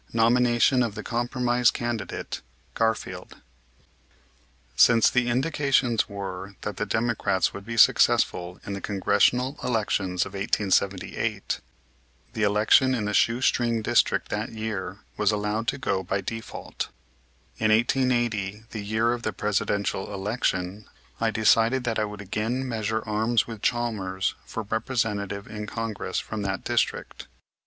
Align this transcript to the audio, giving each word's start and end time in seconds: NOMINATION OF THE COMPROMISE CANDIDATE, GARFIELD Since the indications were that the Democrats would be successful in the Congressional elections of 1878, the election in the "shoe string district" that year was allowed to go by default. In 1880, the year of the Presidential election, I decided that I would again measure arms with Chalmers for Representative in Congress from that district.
NOMINATION 0.13 0.81
OF 0.81 0.95
THE 0.95 1.03
COMPROMISE 1.03 1.69
CANDIDATE, 1.69 2.41
GARFIELD 2.73 3.37
Since 4.75 5.11
the 5.11 5.29
indications 5.29 6.09
were 6.09 6.55
that 6.61 6.77
the 6.77 6.87
Democrats 6.87 7.53
would 7.53 7.67
be 7.67 7.77
successful 7.77 8.59
in 8.65 8.73
the 8.73 8.81
Congressional 8.81 9.59
elections 9.63 10.25
of 10.25 10.33
1878, 10.33 11.59
the 12.33 12.41
election 12.41 12.95
in 12.95 13.05
the 13.05 13.13
"shoe 13.13 13.41
string 13.41 13.83
district" 13.83 14.29
that 14.29 14.49
year 14.49 14.97
was 15.17 15.31
allowed 15.31 15.67
to 15.67 15.77
go 15.77 16.01
by 16.01 16.19
default. 16.19 16.89
In 17.59 17.69
1880, 17.69 18.63
the 18.71 18.83
year 18.83 19.13
of 19.13 19.21
the 19.21 19.31
Presidential 19.31 20.11
election, 20.11 20.85
I 21.19 21.29
decided 21.29 21.83
that 21.83 21.99
I 21.99 22.05
would 22.05 22.21
again 22.21 22.67
measure 22.67 23.03
arms 23.07 23.45
with 23.45 23.61
Chalmers 23.61 24.33
for 24.47 24.63
Representative 24.63 25.45
in 25.45 25.67
Congress 25.67 26.17
from 26.17 26.41
that 26.41 26.63
district. 26.63 27.27